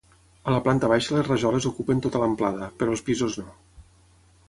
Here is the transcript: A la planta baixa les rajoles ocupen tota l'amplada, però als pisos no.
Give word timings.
A 0.45 0.53
la 0.55 0.61
planta 0.67 0.89
baixa 0.93 1.13
les 1.17 1.27
rajoles 1.27 1.69
ocupen 1.73 2.03
tota 2.09 2.25
l'amplada, 2.25 2.73
però 2.81 2.97
als 2.97 3.09
pisos 3.11 3.41
no. 3.47 3.51